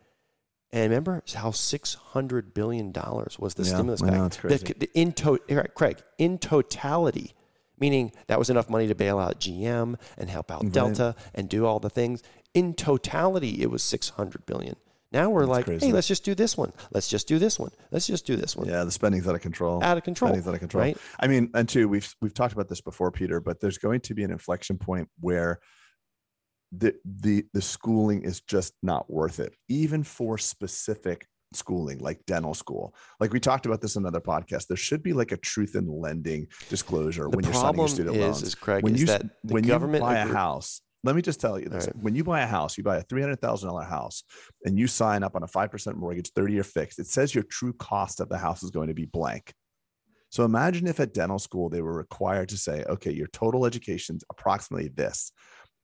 [0.70, 4.36] And remember how six hundred billion dollars was the Yeah, stimulus package.
[4.78, 5.38] The, the, in to,
[5.74, 7.34] Craig, in totality,
[7.80, 10.72] meaning that was enough money to bail out GM and help out Right.
[10.72, 12.22] Delta and do all the things.
[12.54, 14.76] In totality, it was six hundred billion.
[15.10, 15.86] Now we're That's like, crazy.
[15.86, 16.72] hey, let's just do this one.
[16.92, 17.70] Let's just do this one.
[17.90, 18.68] Let's just do this one.
[18.68, 19.82] Yeah, the spending's out of control.
[19.82, 20.28] Out of control.
[20.28, 20.82] Spending's out of control.
[20.84, 20.98] Right?
[21.18, 24.14] I mean, and two, we've we've talked about this before, Peter, but there's going to
[24.14, 25.60] be an inflection point where
[26.72, 32.52] the the the schooling is just not worth it, even for specific schooling like dental
[32.52, 32.94] school.
[33.20, 34.66] Like we talked about this in another podcast.
[34.66, 38.16] There should be like a truth in lending disclosure The when you're signing your student
[38.16, 38.42] is, loans.
[38.42, 41.40] is Craig, when is you that when government you buy a house, let me just
[41.40, 41.96] tell you this: right.
[41.96, 44.24] when you buy a house, you buy a three hundred thousand dollar house,
[44.64, 46.98] and you sign up on a five percent mortgage, thirty year fixed.
[46.98, 49.52] It says your true cost of the house is going to be blank.
[50.30, 54.24] So imagine if at dental school they were required to say, okay, your total education's
[54.30, 55.32] approximately this.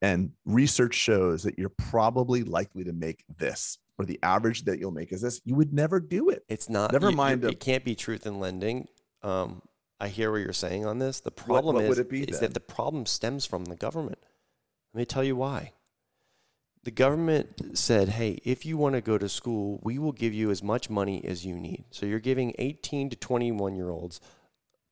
[0.02, 4.90] And research shows that you're probably likely to make this, or the average that you'll
[4.90, 5.40] make is this.
[5.46, 6.42] You would never do it.
[6.48, 6.92] It's not.
[6.92, 8.86] Never you- mind you- a- It can't be truth in lending.
[9.22, 9.62] Um,
[9.98, 11.20] I hear what you're saying on this.
[11.20, 14.18] The What- problem what is, it be is that the problem stems from the government.
[14.94, 15.72] Let me tell you why.
[16.84, 20.50] The government said, hey, if you want to go to school, we will give you
[20.50, 21.84] as much money as you need.
[21.90, 24.20] So you're giving 18 to 21 year olds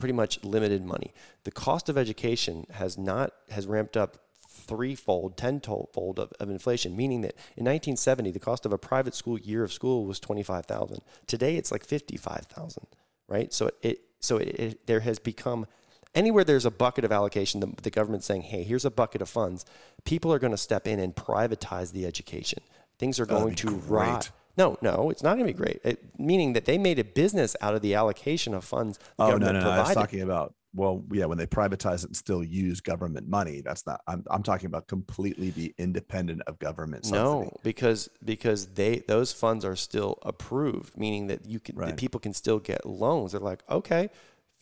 [0.01, 1.15] pretty much limited money.
[1.45, 4.17] The cost of education has not has ramped up
[4.49, 9.39] threefold, tenfold of, of inflation, meaning that in 1970 the cost of a private school
[9.39, 11.01] year of school was 25,000.
[11.29, 12.87] Today it's like 55,000,
[13.29, 13.53] right?
[13.53, 15.67] So it so it, it, there has become
[16.15, 19.29] anywhere there's a bucket of allocation, the, the government's saying, "Hey, here's a bucket of
[19.29, 19.65] funds."
[20.05, 22.61] People are going to step in and privatize the education.
[22.99, 23.91] Things are going to great.
[23.91, 24.31] rot.
[24.57, 25.81] No, no, it's not going to be great.
[25.83, 29.27] It, meaning that they made a business out of the allocation of funds the Oh
[29.27, 29.71] no, government no, no!
[29.71, 33.61] I was talking about well, yeah, when they privatize it and still use government money.
[33.61, 34.01] That's not.
[34.07, 37.23] I'm I'm talking about completely be independent of government subsidy.
[37.23, 41.97] No, because because they those funds are still approved, meaning that you can that Right.
[41.97, 43.33] people can still get loans.
[43.33, 44.09] They're like, okay,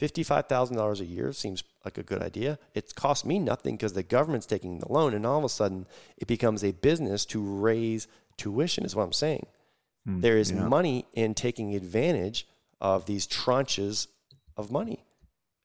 [0.01, 2.59] fifty five thousand dollars a year seems like a good idea.
[2.75, 5.87] It costs me nothing because the government's taking the loan, and all of a sudden
[6.17, 8.85] it becomes a business to raise tuition.
[8.85, 9.47] Is what I'm saying.
[10.07, 10.67] Hmm, There is yeah.
[10.67, 12.47] money in taking advantage
[12.81, 14.07] of these tranches
[14.57, 15.05] of money.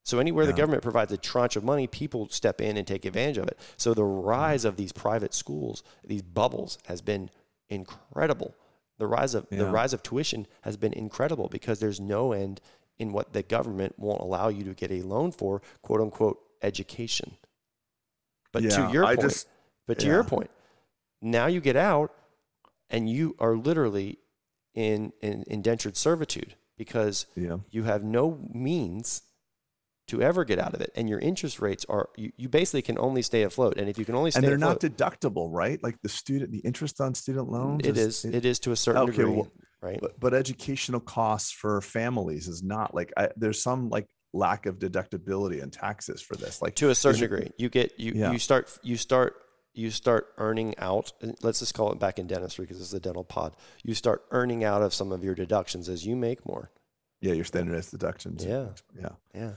[0.03, 3.39] So anywhere the government provides a tranche of money, people step in and take advantage
[3.39, 3.57] of it.
[3.77, 7.31] So the rise of these private schools, these bubbles, has been
[7.69, 8.53] incredible.
[8.99, 12.61] The rise of the rise of tuition has been incredible because there's no end
[12.97, 17.37] in what the government won't allow you to get a loan for, quote unquote, education.
[18.51, 19.47] But Yeah, to your I point, just-
[19.85, 20.49] but to your point,
[21.21, 22.13] now you get out
[22.89, 24.19] and you are literally
[24.73, 27.57] in, in indentured servitude because Yeah.
[27.69, 29.21] you have no means
[30.07, 32.97] to ever get out of it and your interest rates are you, you basically can
[32.99, 35.81] only stay afloat and if you can only stay And they're afloat not deductible, right?
[35.81, 37.85] Like the student, the interest on student loans.
[37.87, 40.99] it is it- it is to a certain Okay, degree well, right but, but educational
[40.99, 46.21] costs for families is not like I, there's some like lack of deductibility and taxes
[46.21, 46.61] for this.
[46.61, 48.31] Like to a certain degree you get you Yeah.
[48.31, 49.35] you start you start
[49.73, 52.99] you start earning out and let's just call it back in dentistry because it's a
[52.99, 56.69] dental pod you start earning out of some of your deductions as you make more
[57.21, 58.45] yeah, your standardized deductions.
[58.45, 58.67] Yeah.
[58.99, 59.09] yeah.
[59.33, 59.51] yeah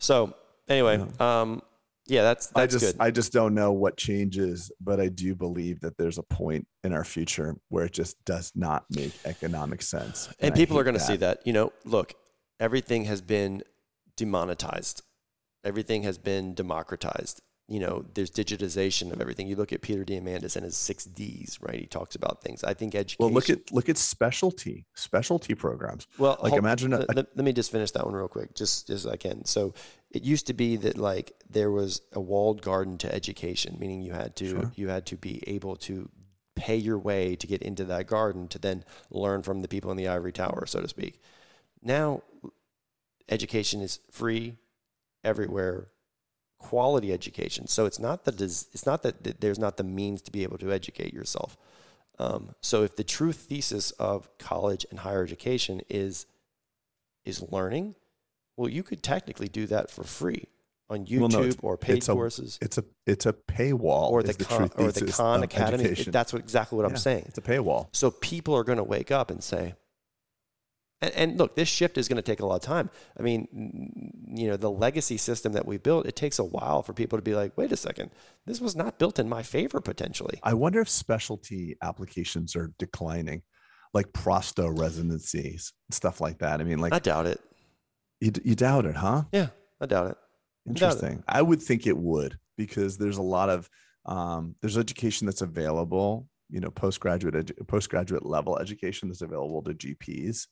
[0.00, 0.34] so
[0.68, 1.62] anyway um
[2.06, 3.00] yeah that's that's I just good.
[3.00, 6.92] I just don't know what changes, but I do believe that there's a point in
[6.92, 10.28] our future where it just does not make economic sense.
[10.40, 11.46] and I people are going to see that.
[11.46, 12.14] You know look
[12.58, 13.62] everything has been
[14.16, 15.02] demonetized.
[15.64, 19.46] Everything has been democratized you know there's digitization of everything.
[19.46, 21.78] You look at peter diamandis and his six d's right?
[21.80, 22.64] He talks about things.
[22.64, 26.06] I think education Well, look at look at specialty specialty programs.
[26.18, 28.54] well Like hold- imagine a, let, let- let me just finish that one real quick
[28.54, 29.44] just as i can.
[29.44, 29.72] So
[30.10, 34.12] it used to be that like there was a walled garden to education meaning you
[34.12, 34.72] had to Sure.
[34.74, 36.08] you had to be able to
[36.56, 39.96] pay your way to get into that garden to then learn from the people in
[39.96, 41.20] the ivory tower so to speak.
[41.82, 42.22] Now
[43.28, 44.56] education is free
[45.24, 45.88] everywhere
[46.60, 50.42] quality education so it's not that it's not that there's not the means to be
[50.44, 51.56] able to educate yourself
[52.18, 56.26] um, so if the true thesis of college and higher education is
[57.24, 57.94] is learning
[58.56, 60.44] well you could technically do that for free
[60.90, 64.22] on youtube Well, no, or paid it's a- courses it's a it's a paywall or
[64.22, 65.84] the, Khan, or the Khan Academy.
[65.84, 66.12] education.
[66.12, 67.24] That's what exactly what I'm saying.
[67.26, 67.88] It's a paywall.
[67.92, 69.74] So people are going to wake up and say,
[71.02, 72.90] and, and look, this shift is going to take a lot of time.
[73.18, 73.48] I mean,
[74.34, 77.22] you know, the legacy system that we built, it takes a while for people to
[77.22, 78.10] be like, wait a second,
[78.46, 80.38] this was not built in my favor potentially.
[80.42, 83.42] I wonder if specialty applications are declining,
[83.94, 86.60] like prostho residencies, stuff like that.
[86.60, 87.40] I mean, like I doubt it.
[88.20, 89.24] you, you doubt it, huh?
[89.32, 89.48] Yeah,
[89.80, 90.08] I doubt it.
[90.08, 90.16] doubt it.
[90.68, 91.24] Interesting.
[91.26, 93.70] I would think it would because there's a lot of
[94.06, 99.72] um, there's education that's available, you know, postgraduate edu- postgraduate level education that's available to
[99.72, 100.46] GPs.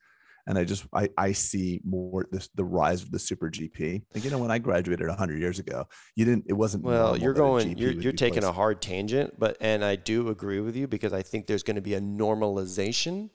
[0.48, 4.02] And I just I, I see more this the rise of the super GP.
[4.14, 6.46] Like, you know, when I graduated 100 years ago, you didn't.
[6.48, 6.84] It wasn't.
[6.84, 10.74] Well, you're going, you're, you're taking a hard tangent, but, and I do agree with
[10.74, 13.28] you because I think there's going to be a normalization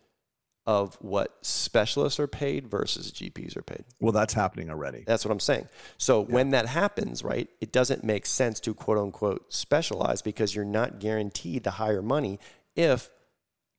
[0.65, 3.83] of what specialists are paid versus GPs are paid.
[3.99, 5.03] Well, that's happening already.
[5.05, 5.67] That's what I'm saying.
[5.97, 10.65] So when that happens, right, it doesn't make sense to quote unquote specialize because you're
[10.65, 12.39] not guaranteed the higher money
[12.75, 13.09] if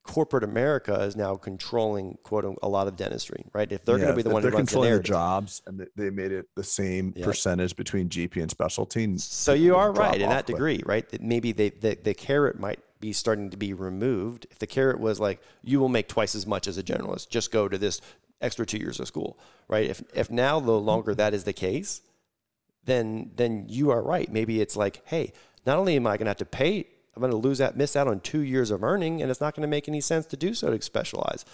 [0.05, 3.71] corporate America is now controlling quote unquote, a lot of dentistry, right?
[3.73, 5.09] If they're going to be the one who runs controlling the narrative.
[5.11, 7.25] jobs, and they- made it the same Yeah.
[7.25, 9.19] percentage between GP and specialty.
[9.19, 11.09] So you are right in that degree, right?
[11.09, 14.47] That maybe they, the, the carrot might be starting to be removed.
[14.51, 17.51] If the carrot was like, you will make twice as much as a generalist, just
[17.51, 18.01] go to this
[18.41, 19.39] extra two years of school,
[19.69, 19.89] right?
[19.89, 22.03] If if now no longer that is the case,
[22.85, 24.31] then then you are right.
[24.31, 25.33] Maybe it's like, hey,
[25.67, 27.97] not only am I going to have to pay, I'm going to lose that, miss
[27.97, 30.37] out on two years of earning, and it's not going to make any sense to
[30.37, 31.45] do so to specialize.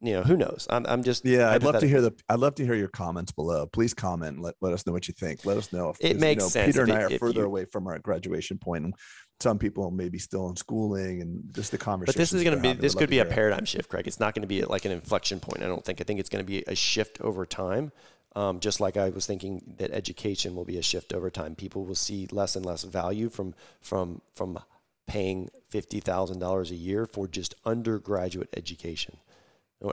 [0.00, 0.66] You know, who knows?
[0.68, 1.50] I'm, I'm just yeah.
[1.50, 2.12] I'd love to hear the.
[2.28, 3.66] I'd love to hear your comments below.
[3.66, 4.38] Please comment.
[4.38, 5.46] Let, let us know what you think.
[5.46, 6.66] Let us know if it makes you know, sense.
[6.66, 8.94] Peter and I it, are further you, away from our graduation point, and
[9.40, 12.12] some people may be still in schooling, and just the conversation.
[12.12, 12.72] But this is going to be.
[12.74, 14.06] This could be a paradigm shift, Craig.
[14.06, 15.62] It's not going to be like an inflection point.
[15.62, 16.02] I don't think.
[16.02, 17.90] I think it's going to be a shift over time.
[18.36, 21.54] Um, just like I was thinking that education will be a shift over time.
[21.54, 24.58] People will see less and less value from from from
[25.06, 29.16] paying fifty thousand dollars a year for just undergraduate education.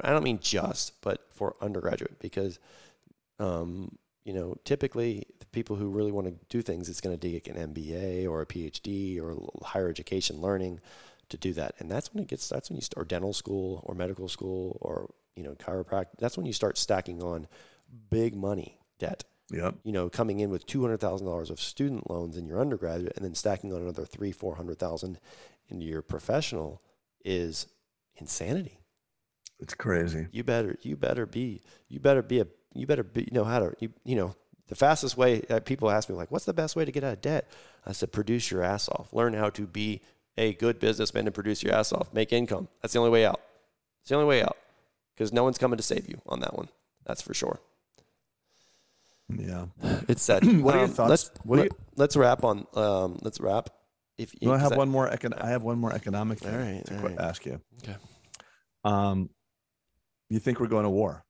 [0.04, 2.60] I don't mean just, but for undergraduate, because
[3.40, 7.32] um, you know typically the people who really want to do things, it's going to
[7.32, 10.80] take an MBA or a PhD or higher education learning
[11.30, 12.48] to do that, and that's when it gets.
[12.48, 16.18] That's when you start dental school or medical school or you know chiropractic.
[16.20, 17.48] That's when you start stacking on
[18.10, 19.24] big money debt.
[19.52, 19.76] Yep.
[19.84, 23.14] You know, coming in with two hundred thousand dollars of student loans in your undergraduate,
[23.18, 25.20] and then stacking on another three, four hundred thousand
[25.70, 26.82] into your professional
[27.26, 27.68] is
[28.16, 28.80] insanity.
[29.60, 30.28] It's crazy.
[30.32, 33.60] You better, you better be, you better be a, you better be, you know how
[33.60, 34.36] to, you, you know,
[34.68, 35.44] the fastest way.
[35.50, 37.50] Uh, people ask me like, "What's the best way to get out of debt?"
[37.86, 39.14] I said, "Produce your ass off.
[39.14, 40.02] Learn how to be
[40.38, 42.14] a good businessman and produce your ass off.
[42.14, 42.70] Make income.
[42.82, 43.42] That's the only way out.
[44.02, 44.58] It's the only way out
[45.14, 46.70] because no one's coming to save you on that one.
[47.06, 47.60] That's for sure."
[49.40, 49.66] Yeah,
[50.08, 50.44] it's said.
[50.62, 51.10] what are your Um, thoughts?
[51.10, 52.66] Let's What are let, let's wrap on.
[52.74, 53.70] Um, let's wrap.
[54.18, 55.10] If No, I have because one more.
[55.10, 57.20] Econ- I have one more economic thing right, to right.
[57.20, 57.62] ask you.
[57.84, 57.96] Okay.
[58.84, 59.30] Um,
[60.30, 61.24] you think we're going to war?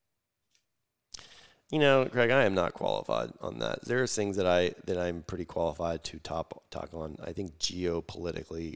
[1.71, 3.85] You know, Craig, I am not qualified on that.
[3.85, 7.15] There's things that I that I'm pretty qualified to top talk on.
[7.23, 8.75] I think geopolitically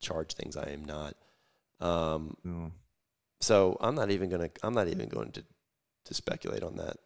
[0.00, 1.14] charged things I am not.
[1.80, 2.70] Um, No.
[3.40, 5.44] so I'm not even gonna I'm not even going to
[6.04, 6.96] to speculate on that.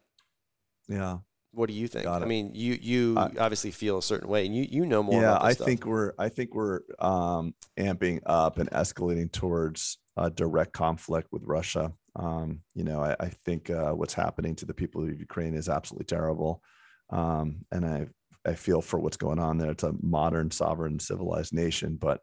[0.89, 1.19] Yeah.
[1.57, 2.07] What do you think?
[2.07, 5.23] I mean, you you obviously feel a certain way, and you you know more.
[5.23, 5.67] yeah, about this I stuff.
[5.67, 11.43] think we're I think we're um, amping up and escalating towards a direct conflict with
[11.45, 11.93] Russia.
[12.15, 15.71] Um, you know, I, I think uh, what's happening to the people of Ukraine is
[15.71, 16.63] absolutely terrible,
[17.09, 18.07] um, and I
[18.45, 19.71] I feel for what's going on there.
[19.71, 22.21] It's a modern, sovereign, civilized nation, but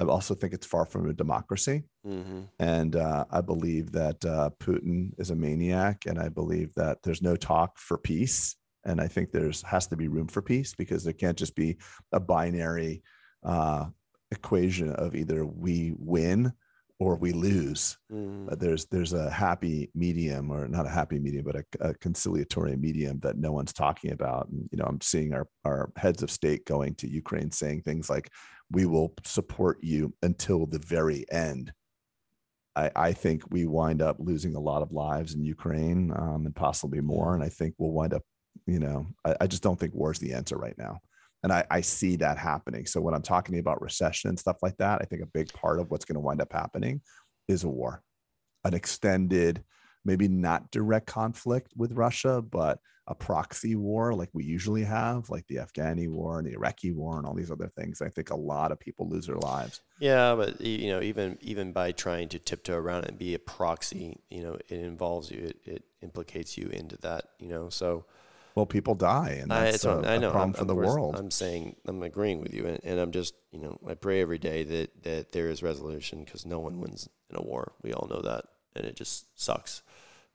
[0.00, 1.84] I also think it's far from a democracy.
[2.04, 2.48] Mhm.
[2.58, 7.22] And uh, I believe that uh, Putin is a maniac, and I believe that there's
[7.22, 8.56] no talk for peace.
[8.84, 11.78] And I think there's has to be room for peace because there can't just be
[12.12, 13.02] a binary
[13.44, 13.86] uh,
[14.30, 16.52] equation of either we win
[16.98, 17.98] or we lose.
[18.12, 18.52] Mhm.
[18.52, 22.76] Uh, There's there's a happy medium, or not a happy medium, but a, a conciliatory
[22.76, 24.48] medium that no one's talking about.
[24.48, 28.08] And you know, I'm seeing our our heads of state going to Ukraine saying things
[28.08, 28.30] like,
[28.70, 31.72] "We will support you until the very end."
[32.76, 36.54] I, I think we wind up losing a lot of lives in Ukraine um, and
[36.56, 37.34] possibly more.
[37.34, 38.22] And I think we'll wind up,
[38.66, 41.00] you know, I, I just don't think war is the answer right now.
[41.42, 42.86] And I, I see that happening.
[42.86, 45.80] So when I'm talking about recession and stuff like that, I think a big part
[45.80, 47.00] of what's going to wind up happening
[47.48, 48.02] is a war,
[48.64, 49.64] an extended,
[50.04, 55.44] maybe not direct conflict with Russia, but a proxy war like we usually have, like
[55.48, 58.00] the Afghani war and the Iraqi war and all these other things.
[58.00, 59.80] I think a lot of people lose their lives.
[59.98, 63.40] Yeah, but you know, even even by trying to tiptoe around it and be a
[63.40, 65.38] proxy, you know, it involves you.
[65.38, 67.30] It, it implicates you into that.
[67.40, 68.04] You know, so
[68.54, 70.86] Well, people die, and I, that's a, I a know problem I'm, for the pers-
[70.86, 71.16] world.
[71.16, 74.38] I'm saying I'm agreeing with you, and, and I'm just you know I pray every
[74.38, 77.72] day that that there is resolution because no one wins in a war.
[77.82, 78.44] We all know that,
[78.76, 79.82] and it just sucks.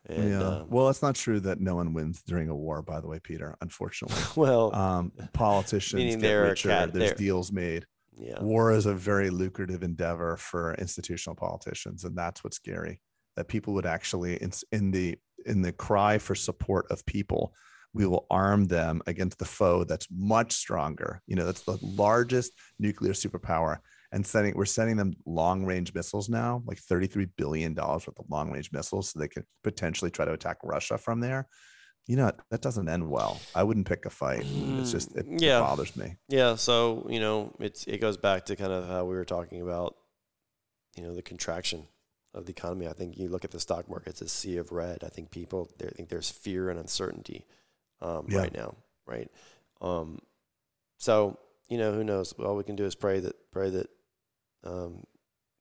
[0.10, 0.42] And yeah.
[0.42, 3.20] uh, well, it's not true that no one wins during a war, by the way,
[3.20, 3.56] Peter.
[3.62, 6.70] Unfortunately, well, um, politicians get there richer.
[6.70, 7.86] cat- there's deals made.
[8.18, 13.02] yeah, War is a very lucrative endeavor for institutional politicians, and that's what's scary.
[13.36, 17.54] That people would actually, in, in the in the cry for support of people,
[17.98, 21.20] we will arm them against the foe that's much stronger.
[21.26, 23.80] You know, that's the largest nuclear superpower,
[24.12, 28.20] and sending we're sending them long range missiles now, like thirty three billion dollars worth
[28.20, 31.48] of long range missiles, so they can potentially try to attack Russia from there.
[32.06, 33.42] You know, that doesn't end well.
[33.56, 34.46] I wouldn't pick a fight.
[34.46, 35.58] It's just it, yeah.
[35.58, 36.18] it bothers me.
[36.30, 36.56] yeah.
[36.56, 39.96] So you know, it's it goes back to kind of how we were talking about,
[40.96, 41.88] you know, the contraction
[42.36, 42.88] of the economy.
[42.88, 45.04] I think you look at the stock market; it's a sea of red.
[45.04, 47.48] I think people, they think there's fear and uncertainty
[48.02, 48.40] um, Yeah.
[48.40, 48.76] right now,
[49.06, 49.30] right?
[49.82, 50.20] Um,
[50.98, 51.38] so
[51.70, 52.34] you know, who knows?
[52.34, 53.90] All we can do is pray that pray that
[54.64, 55.04] um,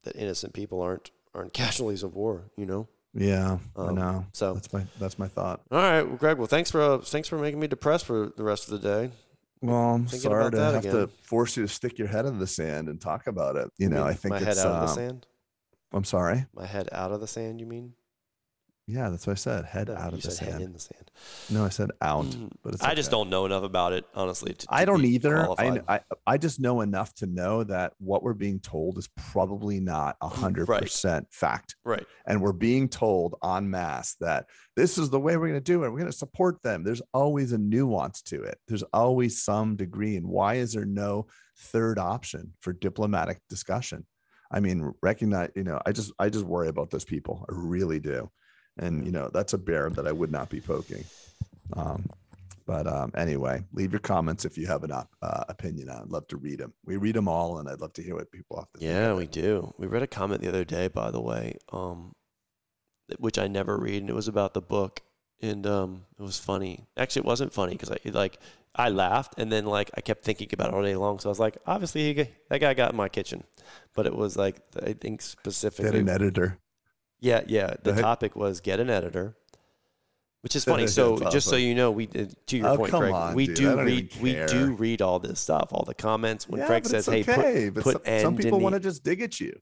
[0.04, 2.50] that innocent people aren't aren't casualties of war.
[2.56, 2.88] You know.
[3.18, 4.26] Yeah, I Um, know.
[4.32, 5.62] So That's my that's my thought.
[5.70, 6.36] all right, well, Greg.
[6.36, 9.10] Well, thanks for uh, thanks for making me depressed for the rest of the day.
[9.62, 10.92] Well, I'm Thinking sorry to have again.
[10.92, 13.68] to force you to stick your head in the sand and talk about it.
[13.78, 14.46] You know, I think my it's.
[14.46, 15.26] head out of the um, sand.
[15.92, 16.44] I'm sorry.
[16.54, 17.58] My head out of the sand.
[17.58, 17.94] You mean?
[18.88, 19.64] Yeah, that's what I said.
[19.64, 20.64] Head No, out of the said head sand.
[20.64, 21.10] in the sand.
[21.50, 22.26] No, I said out.
[22.26, 24.54] Mm, But it's I just don't know enough about it, honestly.
[24.54, 25.50] to- I don't either.
[25.60, 25.80] I.
[25.88, 30.16] I I just know enough to know that what we're being told is probably not
[30.20, 30.82] a hundred Right.
[30.82, 31.74] percent fact.
[31.84, 32.06] right.
[32.26, 35.82] And we're being told en masse that this is the way we're going to do
[35.82, 35.88] it.
[35.90, 36.84] We're going to support them.
[36.84, 38.58] There's always a nuance to it.
[38.68, 40.16] There's always some degree.
[40.16, 41.26] And why is there no
[41.58, 44.06] third option for diplomatic discussion?
[44.48, 47.44] I mean, recognize, you know, I just I just worry about those people.
[47.48, 48.30] I really do.
[48.78, 51.04] And you know, that's a bear that I would not be poking.
[51.72, 52.06] Um,
[52.66, 56.02] but um, anyway, leave your comments if you have an op- uh, opinion on.
[56.02, 56.72] I'd love to read them.
[56.84, 58.84] We read them all, and I'd love to hear what people have to.
[58.84, 59.72] Yeah, we do.
[59.78, 62.14] We read a comment the other day, by the way, um,
[63.18, 65.00] which I never read, and it was about the book,
[65.40, 66.86] and um, it was funny.
[66.96, 68.38] Actually, it wasn't funny because I like
[68.74, 71.20] I laughed, and then like I kept thinking about it all day long.
[71.20, 73.44] So I was like, obviously, he, that guy got in my kitchen,
[73.94, 76.58] but it was like I think specifically, an editor.
[77.20, 77.74] Yeah, yeah.
[77.82, 78.00] The Right.
[78.02, 79.36] topic was get an editor.
[80.42, 80.86] Which is funny.
[80.88, 83.12] So just so you know, we did, to your Oh, point, Craig.
[83.12, 83.56] on, we dude.
[83.56, 84.10] Do read.
[84.20, 86.48] We do read all this stuff, all the comments.
[86.48, 88.80] When Yeah, Craig says, "Hey, put okay, but put some, end some people want to
[88.80, 89.58] just dig at you.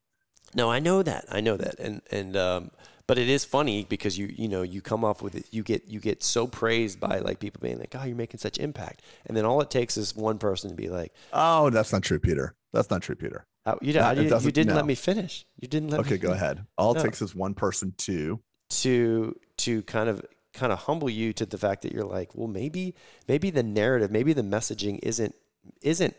[0.55, 1.25] no, I know that.
[1.31, 1.79] I know that.
[1.81, 2.71] And and um
[3.07, 5.87] but it is funny because you you know, you come off with it you get
[5.89, 9.35] you get so praised by like people being like, "Oh, you're making such impact." And
[9.37, 12.55] then all it takes is one person to be like, Oh, that's not true, Peter.
[12.75, 13.47] That's not true, Peter.
[13.65, 15.47] "How you, Uh, did- you doesn't- didn't let me finish.
[15.61, 16.19] You didn't let me finish.
[16.19, 16.67] Okay, me go ahead.
[16.77, 18.41] All it takes is one person to.
[18.71, 22.49] to to kind of kind of humble you to the fact that you're like, well,
[22.49, 22.95] maybe
[23.29, 25.35] maybe the narrative, maybe the messaging isn't
[25.83, 26.15] isn't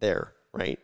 [0.00, 0.78] there, right?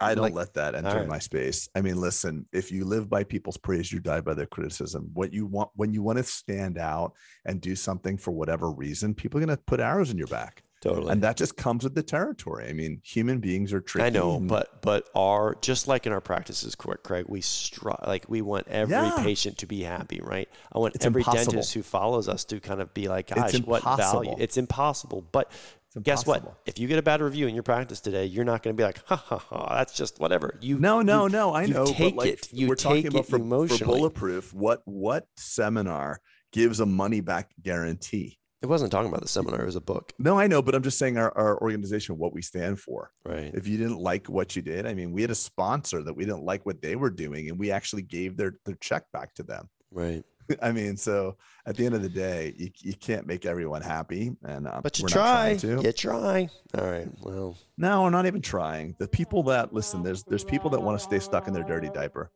[0.00, 1.06] I don't Like- let that enter alright.
[1.08, 1.68] my space.
[1.76, 5.10] I mean, listen, if you live by people's praise, you die by their criticism.
[5.12, 7.12] What you want when you want to stand out
[7.44, 10.64] and do something for whatever reason, people are going to put arrows in your back.
[10.82, 11.12] Totally.
[11.12, 12.66] And that just comes with the territory.
[12.68, 14.04] I mean, human beings are tricky.
[14.06, 18.28] I know, but but our just like in our practices, Cra- Craig, we stri- like
[18.28, 19.14] we want every Yeah.
[19.22, 20.48] patient to be happy, right?
[20.72, 21.52] I want It's every impossible.
[21.52, 24.34] dentist who follows us to kind of be like, gosh, what value?
[24.38, 25.24] It's impossible.
[25.30, 25.52] But
[25.94, 26.42] It's guess what?
[26.66, 28.84] If you get a bad review in your practice today, you're not going to be
[28.84, 30.58] like, ha ha ha, that's just whatever.
[30.60, 31.52] You No, no, you- no.
[31.54, 31.86] I you know.
[31.86, 32.48] Take but like, it.
[32.52, 33.84] You we're take talking about it for, for emotionally.
[34.00, 34.52] bulletproof.
[34.52, 36.20] What what seminar
[36.50, 38.38] gives a money back guarantee?
[38.62, 40.82] It wasn't talking about the seminar; it was a book, No, I know, but I'm
[40.82, 43.10] just saying our, our organization, what we stand for.
[43.24, 43.50] right?
[43.52, 46.24] If you didn't like what you did, I mean, we had a sponsor that we
[46.24, 49.42] didn't like what they were doing, and we actually gave their their check back to
[49.42, 49.68] them.
[49.90, 50.22] Right.
[50.62, 51.36] I mean, so
[51.66, 54.98] at the end of the day, you, you can't make everyone happy, and uh, But
[54.98, 55.50] you we're try.
[55.62, 56.48] You try.
[56.78, 57.08] All right.
[57.20, 58.94] Well, No, we're not even trying.
[58.98, 61.90] The people that listen, there's there's people that want to stay stuck in their dirty
[61.90, 62.30] diaper.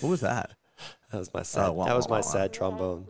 [0.00, 0.54] What was that?
[1.12, 1.70] that was my sad.
[1.70, 3.06] wah, that was my sad trombone.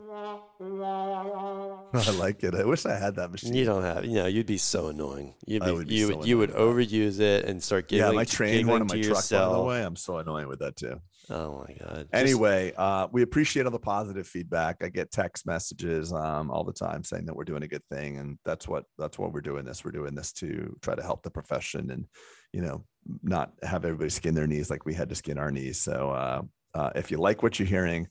[0.62, 2.54] I like it.
[2.54, 3.54] I wish I had that machine.
[3.54, 5.34] You don't have, you know, you'd be so annoying.
[5.46, 8.00] You'd I be, would be you so would, you would overuse it and start yeah,
[8.00, 9.82] giggling, my train horn giggling in my to truck, by the way.
[9.82, 11.00] I'm so annoying with that too.
[11.30, 12.08] Oh my god.
[12.12, 14.78] Anyway, uh, we appreciate all the positive feedback.
[14.82, 18.18] I get text messages um, all the time saying that we're doing a good thing,
[18.18, 19.82] and that's what that's what we're doing this.
[19.82, 22.04] We're doing this to try to help the profession, and
[22.52, 22.84] you know,
[23.22, 25.80] not have everybody skin their knees like we had to skin our knees.
[25.80, 26.42] So, uh,
[26.74, 28.08] uh, if you like what you're hearing,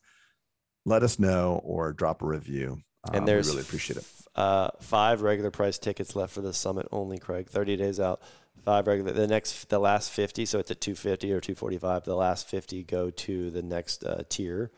[0.90, 2.82] let us know or drop a review.
[3.06, 4.04] Um, and we there's really appreciate it.
[4.04, 7.48] f- Uh, five regular price tickets left for the summit only, Craig.
[7.50, 8.22] Thirty days out.
[8.66, 9.14] Five regular.
[9.14, 10.46] The next, the last fifty.
[10.46, 12.04] So it's at two fifty or two forty five.
[12.04, 14.72] The last fifty go to the next uh, tier.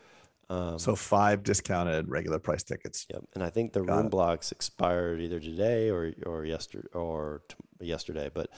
[0.48, 3.06] Um, So five discounted regular price tickets.
[3.10, 4.10] Yep, and I think the Got room it.
[4.10, 7.56] blocks expired either today or or yesterday or t-
[7.86, 8.30] yesterday.
[8.32, 8.50] But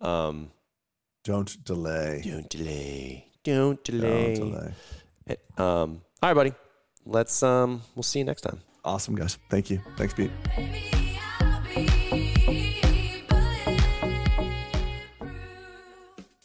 [0.00, 0.50] um,
[1.24, 2.22] Don't delay.
[2.24, 3.26] don't delay.
[3.44, 4.34] Don't delay.
[4.36, 4.72] Don't delay.
[5.28, 6.52] Eh, Um, all right, buddy.
[7.10, 7.82] Let's um.
[7.96, 8.60] We'll see you next time.
[8.84, 9.36] Awesome, guys.
[9.50, 9.80] Thank you.
[9.96, 10.30] Thanks, Pete.
[10.56, 10.99] Baby,